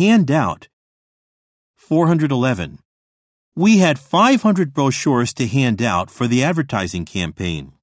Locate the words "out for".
5.82-6.26